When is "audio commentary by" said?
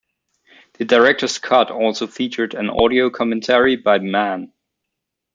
2.71-3.99